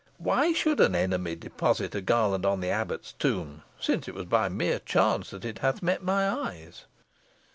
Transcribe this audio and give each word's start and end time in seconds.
"Why 0.17 0.51
should 0.51 0.79
an 0.79 0.95
enemy 0.95 1.35
deposit 1.35 1.93
a 1.93 2.01
garland 2.01 2.43
on 2.43 2.59
the 2.59 2.69
abbot's 2.71 3.13
tomb, 3.13 3.61
since 3.79 4.07
it 4.07 4.15
was 4.15 4.25
by 4.25 4.49
mere 4.49 4.79
chance 4.79 5.29
that 5.29 5.45
it 5.45 5.59
hath 5.59 5.83
met 5.83 6.01
my 6.01 6.27
eyes?" 6.27 6.85